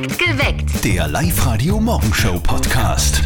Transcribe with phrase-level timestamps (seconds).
[0.00, 0.82] Geweckt.
[0.82, 3.20] Der Live-Radio-Morgenshow-Podcast.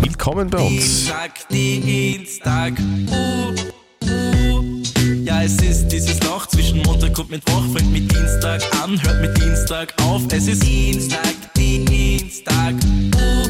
[0.00, 0.70] Willkommen bei uns.
[0.70, 2.74] Dienstag, Dienstag,
[3.10, 3.52] uh,
[4.04, 4.62] uh.
[5.24, 7.64] Ja, es ist dieses Loch zwischen Montag und Mittwoch.
[7.74, 10.22] Fängt mit Dienstag an, hört mit Dienstag auf.
[10.30, 12.74] Es ist Dienstag, Dienstag,
[13.16, 13.48] uh.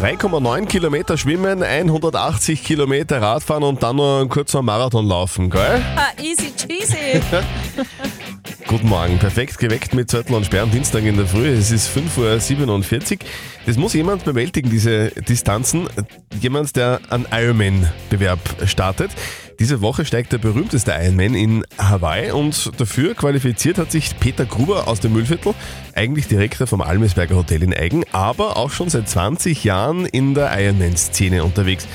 [0.00, 5.82] 3,9 Kilometer schwimmen, 180 Kilometer Radfahren und dann noch ein kurzer Marathon laufen, gell?
[5.94, 7.20] Ah, easy cheesy.
[8.70, 11.48] Guten Morgen, perfekt geweckt mit Zettel und Sperren, Dienstag in der Früh.
[11.48, 13.18] Es ist 5.47 Uhr.
[13.66, 15.88] Das muss jemand bewältigen, diese Distanzen.
[16.40, 19.10] Jemand, der einen Ironman-Bewerb startet.
[19.58, 24.86] Diese Woche steigt der berühmteste Ironman in Hawaii und dafür qualifiziert hat sich Peter Gruber
[24.86, 25.52] aus dem Müllviertel,
[25.96, 30.56] eigentlich Direktor vom Almesberger Hotel in Eigen, aber auch schon seit 20 Jahren in der
[30.56, 31.88] Ironman-Szene unterwegs.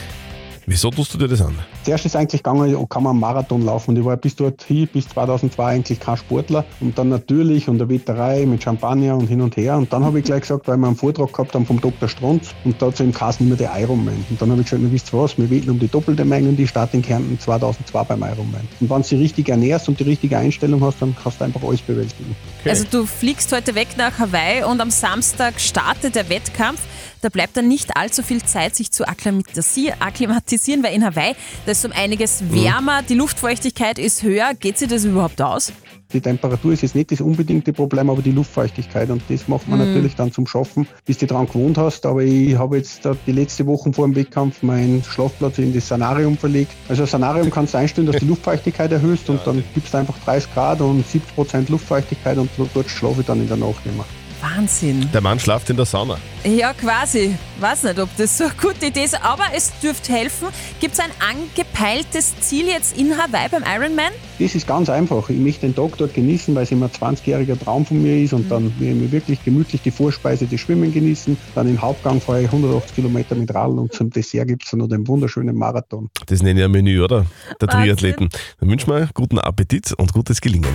[0.65, 1.57] Wieso tust du dir das an?
[1.85, 5.07] Zuerst ist eigentlich gegangen, kann man einen Marathon laufen und ich war bis dorthin, bis
[5.09, 9.55] 2002 eigentlich kein Sportler und dann natürlich und der Wetterei mit Champagner und hin und
[9.55, 12.09] her und dann habe ich gleich gesagt, weil wir einen Vortrag gehabt haben vom Dr.
[12.09, 15.13] Strunz und da hat im Kasten immer der Ironman und dann habe ich gesagt, wisst
[15.13, 18.23] ihr was, wir wetten um die doppelte Menge und die Start in Kärnten 2002 beim
[18.23, 18.67] Ironman.
[18.79, 21.61] Und wenn du dich richtig ernährst und die richtige Einstellung hast, dann kannst du einfach
[21.61, 22.35] alles bewältigen.
[22.67, 26.79] Also du fliegst heute weg nach Hawaii und am Samstag startet der Wettkampf.
[27.21, 31.33] Da bleibt dann nicht allzu viel Zeit, sich zu akklimatisi- akklimatisieren, weil in Hawaii,
[31.65, 34.53] da ist um einiges wärmer, die Luftfeuchtigkeit ist höher.
[34.59, 35.71] Geht sich das überhaupt aus?
[36.13, 39.79] Die Temperatur ist jetzt nicht das unbedingte Problem, aber die Luftfeuchtigkeit und das macht man
[39.79, 42.05] natürlich dann zum Schaffen, bis du dran gewohnt hast.
[42.05, 45.87] Aber ich habe jetzt da die letzte Wochen vor dem Wettkampf meinen Schlafplatz in das
[45.87, 46.71] Sanarium verlegt.
[46.87, 49.97] Also ein Sanarium kannst du einstellen, dass du die Luftfeuchtigkeit erhöhst und dann gibst du
[49.97, 53.83] einfach 30 Grad und 70 Prozent Luftfeuchtigkeit und dort schlafe ich dann in der Nacht
[53.85, 54.05] immer.
[54.41, 55.09] Wahnsinn.
[55.13, 56.17] Der Mann schlaft in der Sauna.
[56.43, 57.35] Ja, quasi.
[57.59, 60.49] Weiß nicht, ob das so eine gute Idee ist, aber es dürfte helfen.
[60.79, 64.11] Gibt es ein angepeiltes Ziel jetzt in Hawaii beim Ironman?
[64.37, 65.29] Das ist ganz einfach.
[65.29, 68.33] Ich möchte den Tag dort genießen, weil es immer ein 20-jähriger Traum von mir ist
[68.33, 71.37] und dann will ich mir wirklich gemütlich die Vorspeise, das Schwimmen genießen.
[71.55, 74.81] Dann im Hauptgang fahre ich 180 Kilometer mit Radeln und zum Dessert gibt es dann
[74.81, 76.09] noch den wunderschönen Marathon.
[76.25, 77.25] Das nenne ich ein Menü, oder?
[77.61, 77.67] Der.
[77.69, 78.29] Triathleten.
[78.59, 80.69] Dann wünschen wir guten Appetit und gutes Gelingen.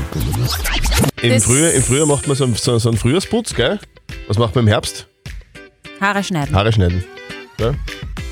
[1.23, 3.79] Im Frühjahr, Im Frühjahr macht man so, so, so einen Frühjahrsputz, gell?
[4.29, 5.07] Was macht man im Herbst?
[6.01, 6.55] Haare schneiden.
[6.55, 7.05] Haare schneiden.
[7.57, 7.75] Gell?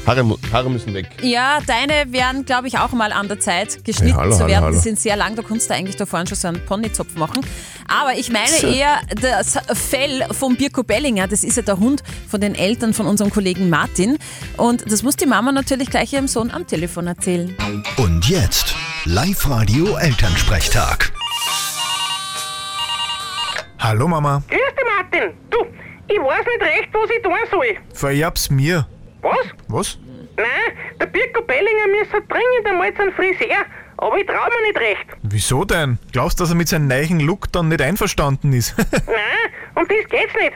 [0.06, 1.06] Haare, Haare müssen weg.
[1.20, 4.48] Ja, deine wären, glaube ich, auch mal an der Zeit, geschnitten Ja, hallo, zu hallo,
[4.48, 4.64] werden.
[4.64, 4.74] hallo.
[4.76, 7.44] Die sind sehr lang, da kannst du eigentlich da vorne schon so einen Ponyzopf machen.
[7.88, 8.66] Aber ich meine So.
[8.68, 11.26] eher das Fell vom Birko Bellinger.
[11.28, 14.16] Das ist ja der Hund von den Eltern von unserem Kollegen Martin.
[14.56, 17.54] Und das muss die Mama natürlich gleich ihrem Sohn am Telefon erzählen.
[17.98, 18.74] Und jetzt
[19.04, 21.12] Live-Radio Elternsprechtag.
[23.80, 24.58] Hallo Mama, dich,
[25.18, 25.36] Martin.
[25.50, 25.58] Du,
[26.08, 27.76] ich weiß nicht recht, was ich tun soll.
[27.94, 28.86] vererb's mir.
[29.22, 29.46] Was?
[29.68, 29.98] Was?
[30.36, 30.46] Nein,
[31.00, 33.64] der Birko Bellinger müsste dringend einmal zum Friseur,
[33.96, 35.06] aber ich trau mir nicht recht.
[35.22, 35.98] Wieso denn?
[36.12, 38.76] Glaubst du, dass er mit seinem neuen Look dann nicht einverstanden ist?
[39.06, 40.52] Nein, um das geht's nicht.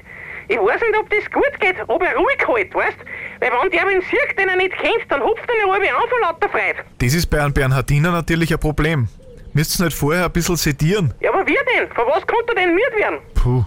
[0.48, 2.98] Ich weiß nicht, ob das gut geht, ob er ruhig hält, weißt?
[3.40, 6.08] Weil wenn der wen sieht, den er nicht kennt, dann hupft er eine halbe an
[6.08, 6.84] vor lauter Freude.
[6.98, 9.08] das ist bei einem Bernhardiner natürlich ein Problem.
[9.54, 11.12] Müsst's nicht vorher ein bisschen sedieren?
[11.20, 11.88] Ja, aber wie denn?
[11.94, 13.18] Von was konnte er denn müde werden?
[13.34, 13.64] Puh,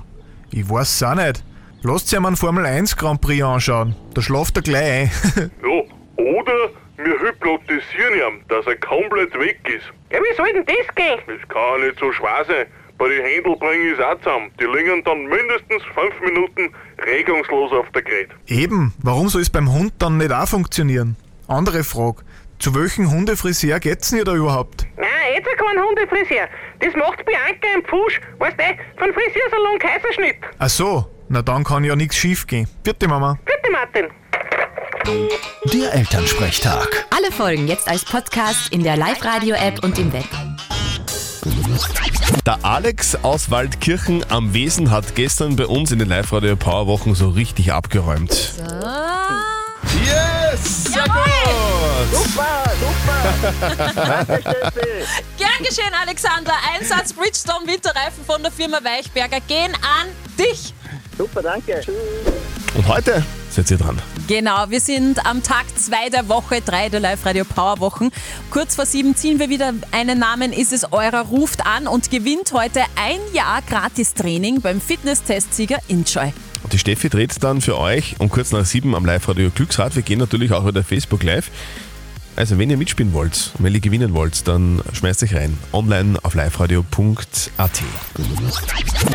[0.55, 1.43] ich weiß auch nicht.
[1.83, 3.93] Lasst sich mal einen Formel 1 Grand Prix anschauen.
[4.13, 5.51] Da schlaft er gleich ein.
[5.61, 9.85] Ja, oder wir hypnotisieren ihn, dass er komplett weg ist.
[10.11, 11.19] Ja, wie soll denn das gehen?
[11.27, 12.65] Das kann ja nicht so schwer sein.
[12.97, 14.49] Bei den Händel bringe ich es auch zusammen.
[14.57, 16.73] Die liegen dann mindestens fünf Minuten
[17.05, 18.29] regungslos auf der Gerät.
[18.47, 21.17] Eben, warum soll es beim Hund dann nicht auch funktionieren?
[21.49, 22.23] Andere Frage.
[22.59, 24.84] Zu welchem Hundefriseur geht's denn ihr da überhaupt?
[25.65, 26.47] Kein Hundefriseur.
[26.79, 28.63] Das macht Bianca im Pfusch, weißt du,
[28.99, 30.35] von Friseursalon Kaiserschnitt.
[30.59, 32.67] Ach so, na dann kann ja nichts schief gehen.
[32.83, 33.37] Vierte Mama.
[33.45, 34.07] Bitte, Martin.
[35.73, 37.05] Der Elternsprechtag.
[37.15, 40.25] Alle Folgen jetzt als Podcast in der Live-Radio-App und im Web.
[42.45, 47.13] Der Alex aus Waldkirchen am Wesen hat gestern bei uns in den Live-Radio Power Wochen
[47.15, 48.53] so richtig abgeräumt.
[48.83, 49.39] Ah,
[50.03, 50.85] Yes!
[50.85, 51.13] Sehr gut!
[55.34, 56.53] Gern geschehen, Alexander.
[56.73, 60.07] Einsatz Bridgestone Winterreifen von der Firma Weichberger gehen an
[60.37, 60.73] dich.
[62.75, 64.01] Und heute seid ihr dran.
[64.27, 68.09] Genau, wir sind am Tag 2 der Woche 3 der Live-Radio Power Wochen.
[68.49, 72.51] Kurz vor sieben ziehen wir wieder einen Namen, ist es eurer, ruft an und gewinnt
[72.51, 76.33] heute ein Jahr Gratis-Training beim Fitness-Testsieger Enjoy.
[76.63, 79.95] Und die Steffi dreht dann für euch um kurz nach sieben am Live-Radio Glücksrad.
[79.95, 81.49] Wir gehen natürlich auch wieder Facebook Live.
[82.37, 85.57] Also wenn ihr mitspielen wollt und wenn ihr gewinnen wollt, dann schmeißt euch rein.
[85.71, 87.71] Online auf liveradio.at.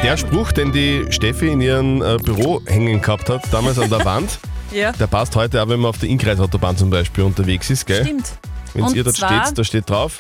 [0.03, 4.05] Der Spruch, den die Steffi in ihrem äh, Büro hängen gehabt hat, damals an der
[4.05, 4.39] Wand,
[4.73, 4.93] Ja.
[4.93, 8.05] der passt heute auch, wenn man auf der Inkreisautobahn zum Beispiel unterwegs ist, gell?
[8.05, 8.31] Stimmt.
[8.73, 10.19] Wenn ihr dort steht, da steht drauf,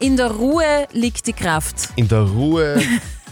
[0.00, 1.88] In der Ruhe liegt die Kraft.
[1.94, 2.82] in der Ruhe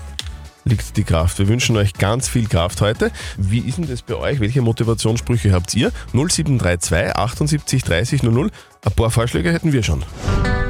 [0.65, 1.39] liegt die Kraft.
[1.41, 3.11] Wir wünschen euch ganz viel Kraft heute.
[3.37, 4.39] Wie ist denn das bei euch?
[4.39, 5.91] Welche Motivationssprüche habt ihr?
[6.13, 8.51] 0732 78 30 00.
[8.87, 10.05] Ein paar Vorschläge hätten wir schon.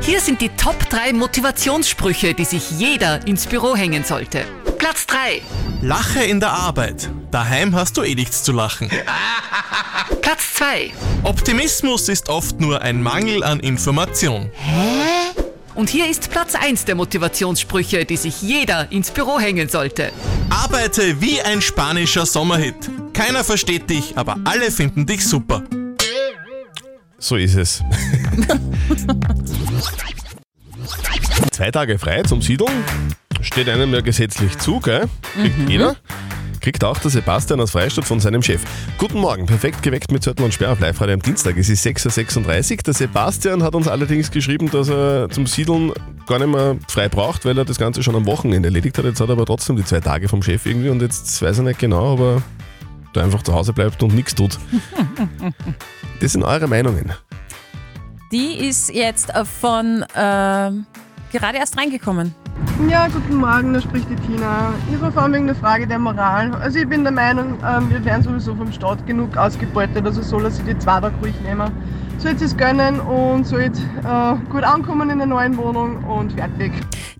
[0.00, 4.46] Hier sind die Top 3 Motivationssprüche, die sich jeder ins Büro hängen sollte.
[4.78, 5.42] Platz 3.
[5.82, 7.10] Lache in der Arbeit.
[7.30, 8.88] Daheim hast du eh nichts zu lachen.
[10.22, 10.92] Platz 2.
[11.24, 14.50] Optimismus ist oft nur ein Mangel an Information.
[15.74, 20.10] Und hier ist Platz 1 der Motivationssprüche, die sich jeder ins Büro hängen sollte.
[20.48, 22.76] Arbeite wie ein spanischer Sommerhit.
[23.12, 25.64] Keiner versteht dich, aber alle finden dich super.
[27.26, 27.82] So ist es.
[31.50, 32.70] Zwei Tage frei zum Siedeln
[33.40, 35.06] steht einem ja gesetzlich zu, gell?
[35.34, 35.96] Kriegt jeder.
[36.60, 38.62] Kriegt auch der Sebastian aus Freistadt von seinem Chef.
[38.96, 41.56] Guten Morgen, perfekt geweckt mit Zörtl und Sperr auf live am Dienstag.
[41.56, 42.76] Es ist 6.36 Uhr.
[42.86, 45.92] Der Sebastian hat uns allerdings geschrieben, dass er zum Siedeln
[46.28, 49.04] gar nicht mehr frei braucht, weil er das Ganze schon am Wochenende erledigt hat.
[49.04, 51.64] Jetzt hat er aber trotzdem die zwei Tage vom Chef irgendwie und jetzt weiß er
[51.64, 52.42] nicht genau, ob
[53.16, 54.58] er da einfach zu Hause bleibt und nichts tut.
[56.18, 57.12] Das sind eure Meinungen.
[58.32, 60.86] Die ist jetzt äh, von ähm,
[61.30, 62.34] gerade erst reingekommen.
[62.88, 64.72] Ja, guten Morgen, da spricht die Tina.
[64.92, 66.54] Ich war vor allem wegen der Frage der Moral.
[66.54, 70.44] Also ich bin der Meinung, ähm, wir werden sowieso vom Staat genug ausgebeutet, also soll
[70.44, 71.70] er sich die zwei Tage ruhig nehmen.
[72.18, 76.72] Sollte es gönnen und sollte äh, gut ankommen in der neuen Wohnung und fertig.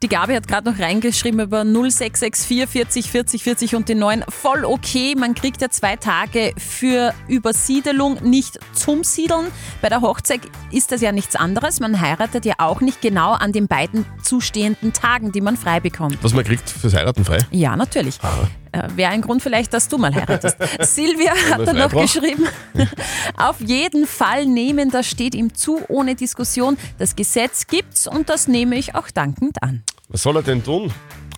[0.02, 4.24] Die Gabi hat gerade noch reingeschrieben über 0664 40 40 40 und den neuen.
[4.28, 9.46] Voll okay, man kriegt ja zwei Tage für Übersiedelung, nicht zum Siedeln.
[9.80, 11.80] Bei der Hochzeit ist das ja nichts anderes.
[11.80, 16.18] Man heiratet ja auch nicht genau an den beiden zustehenden Tagen, die man frei bekommt.
[16.20, 17.38] Was man kriegt fürs Heiraten frei.
[17.50, 18.18] Ja, natürlich.
[18.22, 20.56] Äh, Wäre ein Grund vielleicht, dass du mal heiratest.
[20.80, 22.46] Silvia hat dann noch geschrieben,
[23.36, 26.76] auf jeden Fall nehmen, das steht ihm zu, ohne Diskussion.
[26.98, 29.82] Das Gesetz gibt's und das nehme ich auch dankend an.
[30.08, 30.92] Was soll er denn tun?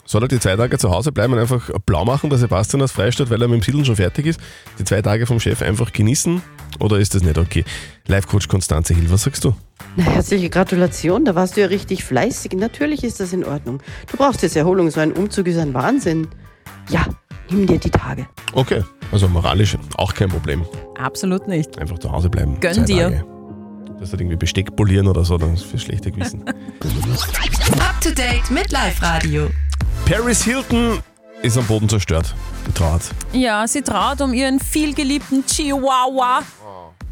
[0.09, 2.93] Soll er die zwei Tage zu Hause bleiben und einfach blau machen, der Sebastian aus
[2.93, 4.41] Freistadt, weil er mit dem Siedeln schon fertig ist?
[4.79, 6.41] Die zwei Tage vom Chef einfach genießen?
[6.81, 7.63] Oder ist das nicht okay?
[8.07, 9.55] Live-Coach Konstanze Hill, was sagst du?
[9.97, 12.53] Na, herzliche Gratulation, da warst du ja richtig fleißig.
[12.53, 13.83] Natürlich ist das in Ordnung.
[14.11, 16.29] Du brauchst jetzt Erholung, so ein Umzug ist ein Wahnsinn.
[16.89, 17.05] Ja,
[17.51, 18.27] nimm dir die Tage.
[18.53, 20.65] Okay, also moralisch auch kein Problem.
[20.99, 21.79] Absolut nicht.
[21.79, 22.59] Einfach zu Hause bleiben.
[22.61, 23.11] Gönn dir.
[23.11, 23.25] Tage.
[24.01, 26.47] Das hat irgendwie Besteck polieren oder so, das ist für schlechte Gewissen.
[26.49, 29.49] Up to date mit Live Radio.
[30.07, 31.01] Paris Hilton
[31.43, 32.35] ist am Boden zerstört.
[32.75, 33.03] Traut.
[33.33, 36.43] Ja, sie traut um ihren vielgeliebten Chihuahua.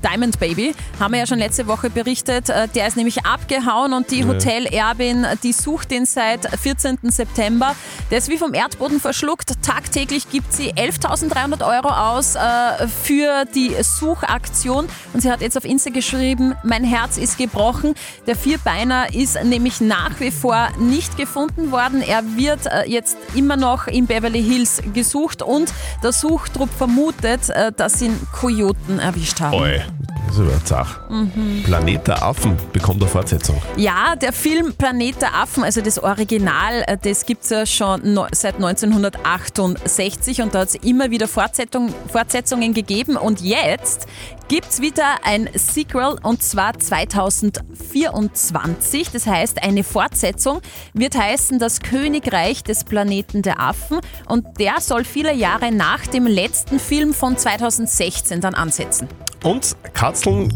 [0.02, 2.48] Diamond Baby, haben wir ja schon letzte Woche berichtet.
[2.48, 4.24] Äh, Der ist nämlich abgehauen und die.
[4.26, 6.98] Hotelerbin, die sucht ihn seit 14.
[7.04, 7.74] September.
[8.10, 9.52] Der ist wie vom Erdboden verschluckt.
[9.62, 14.88] Tagtäglich gibt sie 11.300 Euro aus äh, für die Suchaktion.
[15.12, 17.94] Und sie hat jetzt auf Insta geschrieben, mein Herz ist gebrochen.
[18.26, 22.02] Der Vierbeiner ist nämlich nach wie vor nicht gefunden worden.
[22.02, 25.72] Er wird äh, jetzt immer noch in Beverly Hills gesucht und
[26.02, 29.54] der Suchtrupp vermutet, äh, dass ihn Kojoten erwischt haben.
[29.54, 29.80] Oi,
[30.26, 31.00] das ist aber zach.
[31.64, 33.60] Planet der Affen bekommt eine Fortsetzung.
[33.76, 38.18] Ja, der Film Planet der Affen, also das Original, äh, das gibt es ja schon
[38.32, 44.06] seit 1968 und da hat es immer wieder Fortsetzung, Fortsetzungen gegeben und jetzt
[44.48, 49.10] gibt es wieder ein Sequel und zwar 2024.
[49.10, 50.60] Das heißt, eine Fortsetzung
[50.92, 56.26] wird heißen Das Königreich des Planeten der Affen und der soll viele Jahre nach dem
[56.26, 59.08] letzten Film von 2016 dann ansetzen.
[59.42, 60.52] Und Katzeln,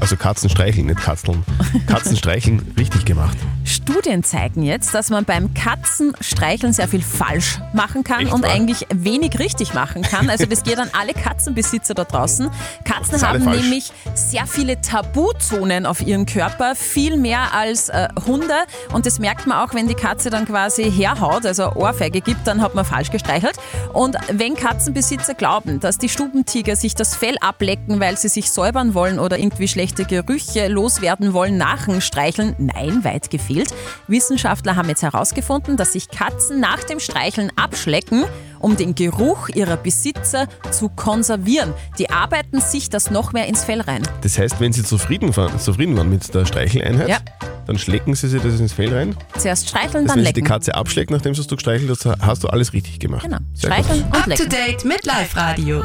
[0.00, 1.44] also Katzen streicheln, nicht Katzeln.
[1.86, 3.36] Katzen streicheln richtig gemacht.
[3.68, 8.50] Studien zeigen jetzt, dass man beim Katzenstreicheln sehr viel falsch machen kann Echt und wahr?
[8.50, 10.28] eigentlich wenig richtig machen kann.
[10.30, 12.50] Also das geht an alle Katzenbesitzer da draußen.
[12.84, 13.60] Katzen haben falsch.
[13.60, 18.54] nämlich sehr viele Tabuzonen auf ihrem Körper, viel mehr als äh, Hunde.
[18.92, 22.62] Und das merkt man auch, wenn die Katze dann quasi herhaut, also Ohrfeige gibt, dann
[22.62, 23.56] hat man falsch gestreichelt.
[23.92, 28.94] Und wenn Katzenbesitzer glauben, dass die Stubentiger sich das Fell ablecken, weil sie sich säubern
[28.94, 33.57] wollen oder irgendwie schlechte Gerüche loswerden wollen nach dem Streicheln, nein, weit gefehlt.
[34.06, 38.24] Wissenschaftler haben jetzt herausgefunden, dass sich Katzen nach dem Streicheln abschlecken,
[38.60, 41.72] um den Geruch ihrer Besitzer zu konservieren.
[41.98, 44.02] Die arbeiten sich das noch mehr ins Fell rein.
[44.22, 47.18] Das heißt, wenn sie zufrieden waren, zufrieden waren mit der Streicheleinheit, Ja.
[47.66, 49.16] dann schlecken sie sich das ins Fell rein.
[49.38, 50.48] Zuerst streicheln, Das dann wenn sie die lecken.
[50.48, 53.22] Katze abschlägt, nachdem sie es gestreichelt hast, hast du alles richtig gemacht.
[53.24, 53.38] Genau.
[53.54, 54.06] Sehr Streicheln gut.
[54.08, 54.48] und Up to lecken.
[54.50, 55.82] date mit Live Radio.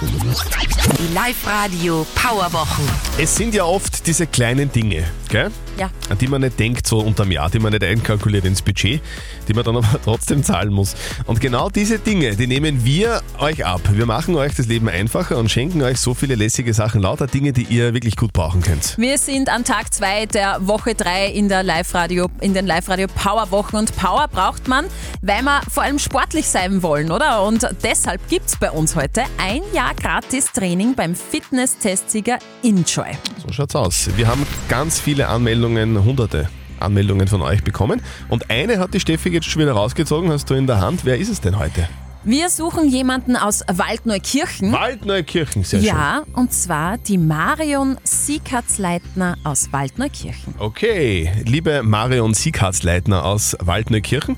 [0.00, 2.84] Die Live Radio Powerwochen.
[3.18, 5.50] Es sind ja oft diese kleinen Dinge, gell?
[5.78, 5.90] Ja.
[6.10, 9.00] an die man nicht denkt so unterm Jahr, die man nicht einkalkuliert ins Budget,
[9.48, 10.94] die man dann aber trotzdem zahlen muss.
[11.26, 13.80] Und genau diese Dinge, die nehmen wir euch ab.
[13.92, 17.52] Wir machen euch das Leben einfacher und schenken euch so viele lässige Sachen, lauter Dinge,
[17.52, 18.96] die ihr wirklich gut brauchen könnt.
[18.98, 23.76] Wir sind an Tag 2 der Woche drei in der Live-Radio, in den Live-Radio Power-Wochen.
[23.76, 24.86] Und Power braucht man,
[25.22, 27.42] weil wir vor allem sportlich sein wollen, oder?
[27.42, 33.08] Und deshalb gibt es bei uns heute ein Jahr gratis Training beim Fitness-Testsieger Enjoy.
[33.44, 34.10] So schaut's aus.
[34.16, 36.48] Wir haben ganz viele Anmeldungen, hunderte
[36.82, 38.02] Anmeldungen von euch bekommen.
[38.28, 41.04] Und eine hat die Steffi jetzt schon wieder rausgezogen, hast du in der Hand.
[41.04, 41.88] Wer ist es denn heute?
[42.22, 44.72] Wir suchen jemanden aus Waldneukirchen.
[44.72, 45.88] Waldneukirchen, sehr schön.
[45.88, 50.54] Ja, und zwar die Marion Siekatzleitner aus Waldneukirchen.
[50.58, 54.36] Okay, liebe Marion Sieghardsleitner aus Waldneukirchen,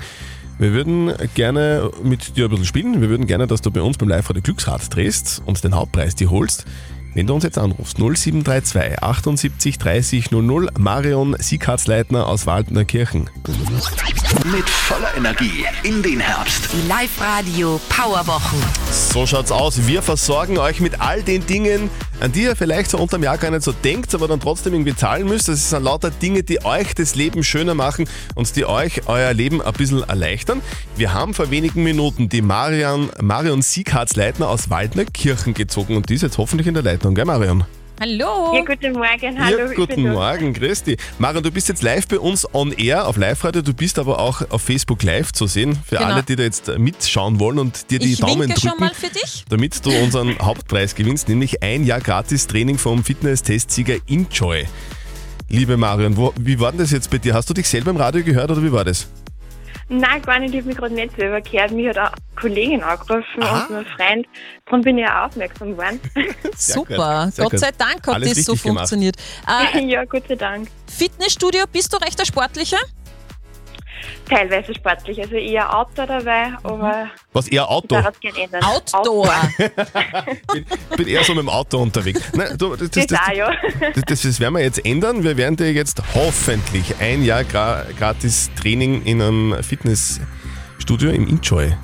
[0.61, 3.01] wir würden gerne mit dir ein bisschen spielen.
[3.01, 6.31] Wir würden gerne, dass du bei uns beim Live-Radio Glücksrad drehst und den Hauptpreis dir
[6.31, 6.67] holst.
[7.15, 13.29] Wenn du uns jetzt anrufst, 0732 78 30 00, Marion Sieghardsleitner aus Waldneukirchen.
[14.51, 16.71] Mit voller Energie in den Herbst.
[16.73, 18.59] Die Live-Radio Powerwochen.
[18.91, 19.87] So schaut's aus.
[19.87, 21.91] Wir versorgen euch mit all den Dingen,
[22.23, 24.95] an die ihr vielleicht so unterm Jahr gar nicht so denkt, aber dann trotzdem irgendwie
[24.95, 25.49] zahlen müsst.
[25.49, 29.61] Das sind lauter Dinge, die euch das Leben schöner machen und die euch euer Leben
[29.61, 30.63] ein bisschen erleichtern.
[30.97, 36.23] Wir haben vor wenigen Minuten die Marion, Marion Sieghardsleitner aus Waldneukirchen gezogen und die ist
[36.23, 37.65] jetzt hoffentlich in der Leitung, gell Marion?
[38.03, 38.53] Hallo.
[38.53, 39.59] Ja, guten Morgen, hallo.
[39.59, 40.03] ja, guten.
[40.11, 40.99] Morgen, grüß dich.
[41.21, 44.43] Marion, du bist jetzt live bei uns on air auf Live-Radio, du bist aber auch
[44.51, 46.09] auf Facebook live zu sehen, für Genau.
[46.11, 48.69] alle, die da jetzt mitschauen wollen und dir die Ich Daumen winke drücken.
[48.71, 49.45] schon mal für dich.
[49.51, 54.67] damit du unseren Hauptpreis gewinnst, nämlich ein Jahr gratis Training vom Fitness-Testsieger Enjoy.
[55.49, 57.35] Liebe Marion, wo, wie war denn das jetzt bei dir?
[57.35, 59.07] Hast du dich selber im Radio gehört oder wie war das?
[59.89, 61.71] Nein, gar nicht, ich habe mich gerade nicht selber gehört.
[61.73, 63.67] Mich hat eine Kollegin angerufen Aha.
[63.67, 64.27] und mein Freund.
[64.65, 66.01] Darum bin ich auch aufmerksam geworden.
[66.57, 68.63] Super, gut, sehr Gott sei Dank hat Alles das so gemacht.
[68.89, 69.17] funktioniert.
[69.75, 70.69] Äh, ja, Gott sei Dank.
[70.87, 72.79] Fitnessstudio, bist du recht der Sportlicher?
[74.29, 77.97] Teilweise sportlich, also eher Outdoor dabei, aber Was eher ich Auto?
[77.97, 78.63] es gerne ändern.
[78.63, 79.33] Outdoor.
[80.53, 80.67] bin,
[80.97, 82.21] bin eher so mit dem Auto unterwegs.
[82.35, 83.51] Nein, du, das, das, Das, auch, ja.
[83.95, 85.23] das, das, das werden wir jetzt ändern.
[85.25, 91.75] Wir werden dir jetzt hoffentlich ein Jahr gra gratis Training in einem Fitnessstudio im Enjoy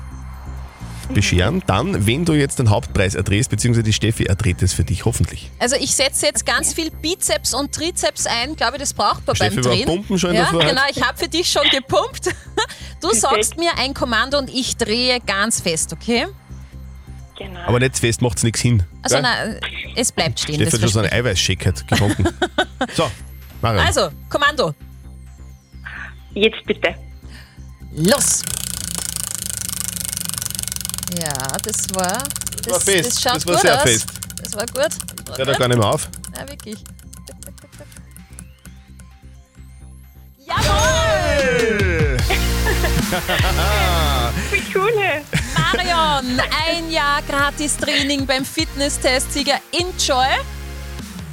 [1.13, 1.63] bescheren.
[1.67, 5.49] Dann, wenn du jetzt den Hauptpreis erdrehst, beziehungsweise die Steffi erdreht es für dich, hoffentlich.
[5.59, 8.55] Also ich setze jetzt ganz viel Bizeps und Trizeps ein.
[8.55, 9.85] Glaube das braucht man Steffi beim war Drehen.
[9.85, 10.81] pumpen schon in ja, genau.
[10.89, 12.29] Ich habe für dich schon gepumpt.
[13.01, 16.27] Du sagst mir ein Kommando und ich drehe ganz fest, okay?
[17.37, 17.59] Genau.
[17.61, 18.83] Aber nicht fest, macht's nichts hin.
[19.01, 19.21] Also gell?
[19.21, 19.59] nein,
[19.95, 20.55] es bleibt stehen.
[20.55, 22.25] Steffi hat schon so Eiweißshake halt getrunken.
[22.93, 23.09] so,
[23.61, 23.83] Marion.
[23.83, 23.87] ich.
[23.87, 24.73] Also, Kommando,
[26.33, 26.93] Jetzt bitte.
[27.95, 28.41] los!
[31.17, 32.23] Ja, das war.
[32.63, 33.25] Das, war fest.
[33.25, 33.81] Das Das war gut sehr aus.
[33.81, 34.07] fest.
[34.43, 35.37] Das war gut.
[35.37, 36.07] Hört er gar nicht mehr auf.
[36.35, 36.77] Ja, wirklich.
[40.45, 42.17] Jawohl!
[44.51, 45.21] Wie cool!
[45.55, 50.27] Marion, ein Jahr gratis Training beim Fitness-Testsieger Enjoy.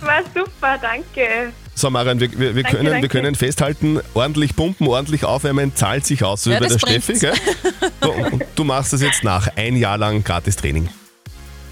[0.01, 1.53] War super, danke.
[1.79, 3.09] So, Marion, wir, wir, wir, Danke, können, wir danke.
[3.09, 6.89] können festhalten, ordentlich pumpen, ordentlich aufwärmen, zahlt sich aus, so Ja, wie bei der das
[6.91, 7.13] Steffi.
[7.19, 7.35] Gell?
[8.01, 8.33] bringt's.
[8.33, 9.49] Und du machst das jetzt nach.
[9.57, 10.89] Ein Jahr lang gratis Training.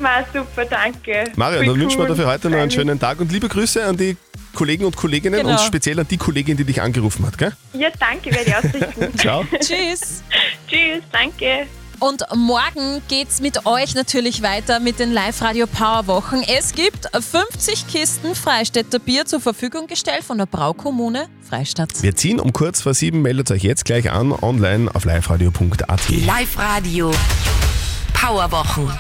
[0.01, 1.25] War super, danke.
[1.37, 2.15] Marion, dann wünschen wir cool.
[2.15, 4.17] dir für heute noch einen schönen Tag und liebe Grüße an die
[4.55, 5.53] Kollegen und Kolleginnen Genau.
[5.53, 7.39] und speziell an die Kollegin, die dich angerufen hat.
[7.39, 7.53] Gell?
[7.73, 9.19] Ja, danke, werde ich ausrichten.
[9.19, 9.45] Ciao.
[9.59, 10.23] Tschüss.
[10.69, 11.67] Tschüss, danke.
[12.07, 16.43] Und morgen geht's mit euch natürlich weiter mit den Live-Radio Power Wochen.
[16.47, 22.03] Es gibt 50 Kisten Freistädter Bier zur Verfügung gestellt von der Braukommune Freistadt.
[22.03, 23.23] Wir ziehen um kurz vor sieben.
[23.23, 26.11] Meldet euch jetzt gleich an, online auf liveradio.at.
[26.11, 27.11] Live-Radio
[28.13, 28.93] Powerwochen.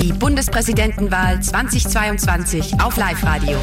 [0.00, 3.58] Die Bundespräsidentenwahl 2022 auf Live-Radio.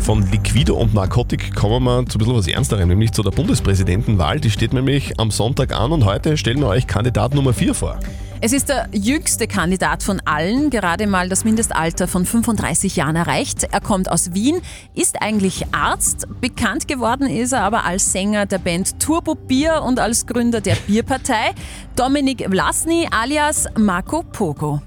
[0.00, 4.40] Von Liquido und Narkotik kommen wir zu ein bisschen was Ernsterem, nämlich zu der Bundespräsidentenwahl.
[4.40, 7.98] Die steht nämlich am Sonntag an und heute stellen wir euch Kandidat Nummer 4 vor.
[8.40, 13.64] Es ist der jüngste Kandidat von allen, gerade mal das Mindestalter von 35 Jahren erreicht.
[13.72, 14.60] Er kommt aus Wien,
[14.94, 16.28] ist eigentlich Arzt.
[16.40, 20.76] Bekannt geworden ist er aber als Sänger der Band Turbo Bier und als Gründer der
[20.86, 21.52] Bierpartei.
[21.96, 24.80] Dominik Vlasny alias Marco Pogo.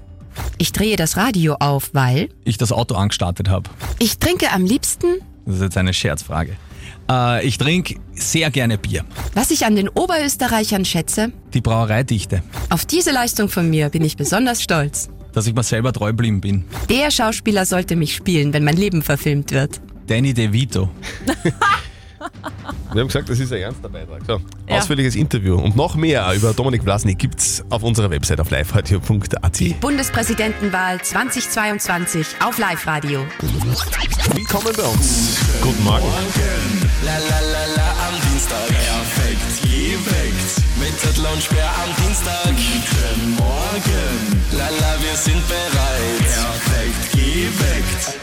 [0.58, 3.68] Ich drehe das Radio auf, weil ich das Auto angestartet habe.
[3.98, 5.06] ich trinke am liebsten,
[5.46, 6.56] Das ist jetzt eine Scherzfrage.
[7.10, 9.04] Äh, ich trinke sehr gerne Bier.
[9.34, 11.32] was ich an den Oberösterreichern schätze.
[11.54, 12.42] Die Brauereidichte.
[12.70, 15.08] Auf diese Leistung von mir bin ich besonders stolz.
[15.32, 16.64] Dass ich mir selber treu geblieben bin.
[16.90, 19.80] Der Schauspieler sollte mich spielen, wenn mein Leben verfilmt wird.
[20.06, 20.90] Danny DeVito.
[22.92, 24.20] Wir haben gesagt, das ist ein ernster Beitrag.
[24.26, 24.76] So, Ja.
[24.78, 29.80] ausführliches Interview und noch mehr über Dominik Vlasny gibt's auf unserer Website auf liveradio.at.
[29.80, 33.20] Bundespräsidentenwahl 2022 auf Live-Radio.
[34.34, 35.38] Willkommen bei uns.
[35.62, 36.04] Guten Morgen.
[37.04, 38.68] La la la la am Dienstag.
[38.68, 40.62] Perfekt geweckt.
[40.78, 42.52] Mit Zettel und Sperr am Dienstag.
[42.54, 44.42] Guten Morgen.
[44.52, 45.71] La la, wir sind bereit.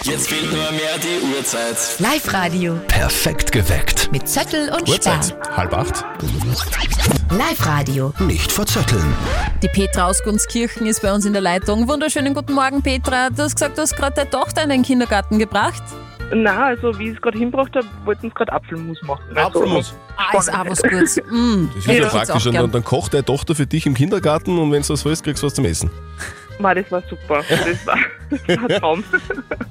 [0.09, 1.75] Jetzt fehlt nur mehr die Uhrzeit.
[1.99, 4.09] Live-Radio Perfekt geweckt.
[4.11, 5.15] mit Zettel und Sperr.
[5.15, 6.05] Uhrzeit, halb acht.
[7.31, 8.13] Live-Radio.
[8.19, 9.13] Nicht verzetteln.
[9.61, 11.87] Die Petra aus Gunskirchen ist bei uns in der Leitung.
[11.87, 13.29] Wunderschönen guten Morgen, Petra.
[13.29, 15.83] Du hast gesagt, du hast gerade deine Tochter in den Kindergarten gebracht.
[16.31, 19.23] Nein, also wie ich es gerade hingebracht habe, wollten sie gerade Apfelmus machen.
[19.35, 19.93] Also, Apfelmus?
[20.17, 21.17] Ah, ist auch was Gutes.
[21.29, 22.45] Mm, Das ist ja, jetzt praktisch.
[22.45, 25.23] Und dann, dann kocht deine Tochter für dich im Kindergarten und wenn du was willst,
[25.23, 25.89] kriegst du was zum Essen.
[26.59, 27.41] Ma, das war super.
[27.47, 27.97] Das war,
[28.29, 29.03] das war ein Traum.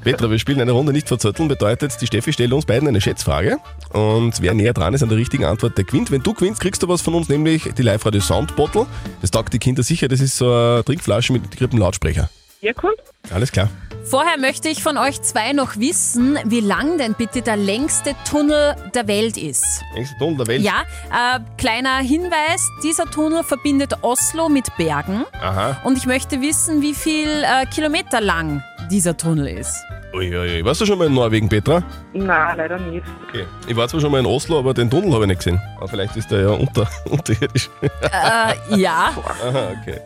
[0.03, 1.49] Petra, wir spielen eine Runde nicht verzötteln.
[1.49, 3.59] Bedeutet, die Steffi stellt uns beiden eine Schätzfrage.
[3.93, 6.11] Und wer näher dran ist an der richtigen Antwort, der gewinnt.
[6.11, 8.87] Wenn du gewinnst, kriegst du was von uns, nämlich die Live-Radio Sound Bottle.
[9.21, 10.09] Das taugt die Kinder sicher.
[10.09, 12.31] Das ist so eine Trinkflasche mit integriertem Lautsprecher.
[12.63, 12.97] Ja, cool.
[13.31, 13.69] Alles klar.
[14.05, 18.75] Vorher möchte ich von euch zwei noch wissen, wie lang denn bitte der längste Tunnel
[18.95, 19.83] der Welt ist.
[19.95, 20.63] Längste Tunnel der Welt.
[20.63, 25.25] Ja, äh, kleiner Hinweis, dieser Tunnel verbindet Oslo mit Bergen.
[25.41, 25.79] Aha.
[25.85, 29.77] Und ich möchte wissen, wie viel äh, Kilometer lang dieser Tunnel ist.
[30.15, 30.65] Uiuiui.
[30.65, 31.83] Warst du schon mal in Norwegen, Petra?
[32.15, 33.05] Nein, leider nicht.
[33.29, 33.45] Okay.
[33.67, 35.61] Ich war zwar schon mal in Oslo, aber den Tunnel habe ich nicht gesehen.
[35.77, 37.69] Aber vielleicht ist der ja unter, unterirdisch.
[37.83, 39.13] Äh, ja.
[39.23, 40.01] Aha, okay.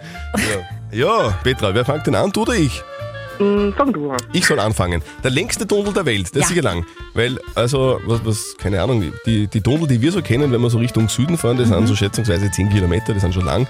[0.91, 1.07] Ja.
[1.07, 2.83] ja, Petra, wer fängt denn an, du oder ich?
[3.39, 4.19] Mm, fang du an.
[4.33, 5.03] Ich soll anfangen.
[5.25, 6.55] Der längste Tunnel der Welt, der ist Ja.
[6.55, 6.85] sicher lang.
[7.15, 10.71] Weil, also, was, was keine Ahnung, die, die Tunnel, die wir so kennen, wenn wir
[10.71, 13.67] so Richtung Süden fahren, das sind so schätzungsweise 10 Kilometer, die sind schon lang.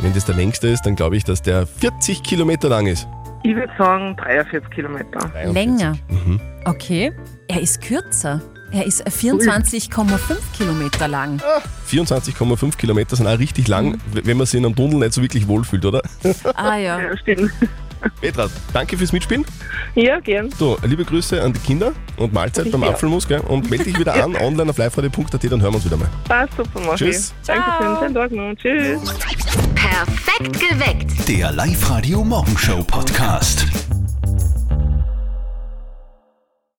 [0.00, 3.06] Wenn das der längste ist, dann glaube ich, dass der 40 Kilometer lang ist.
[3.42, 5.30] Ich würde sagen 43 Kilometer.
[5.52, 5.96] Länger.
[6.08, 6.40] Mhm.
[6.64, 7.12] Okay.
[7.48, 8.40] Er ist kürzer.
[8.72, 11.40] Er ist 24,5 Kilometer lang.
[11.88, 15.22] 24,5 Kilometer sind auch richtig lang, w- wenn man sich in einem Tunnel nicht so
[15.22, 16.02] wirklich wohlfühlt, oder?
[16.54, 17.00] Ah ja.
[17.00, 17.50] Ja, stimmt.
[18.20, 19.44] Petra, danke fürs Mitspielen.
[19.94, 20.50] Ja, gern.
[20.58, 22.90] So, liebe Grüße an die Kinder und Mahlzeit beim Ja.
[22.90, 23.40] Apfelmus, gell?
[23.40, 26.08] Und melde dich wieder an, online auf liveradio.at, dann hören wir uns wieder mal.
[26.28, 27.32] Passt super, mach Tschüss.
[27.42, 27.46] ich.
[27.46, 28.54] Dankeschön, schönen Tag noch.
[28.54, 29.00] Tschüss.
[29.74, 31.28] Perfekt geweckt.
[31.28, 33.66] Der Live-Radio Morgenshow Podcast.